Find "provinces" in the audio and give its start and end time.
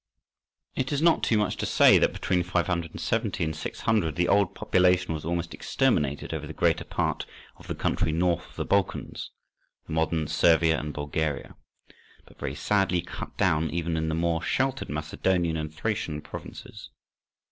16.21-16.89